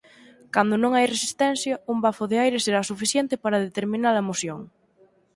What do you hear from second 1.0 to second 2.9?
resistencia, un bafo de aire será